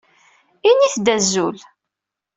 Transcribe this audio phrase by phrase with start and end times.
[0.69, 1.57] Init-d azul.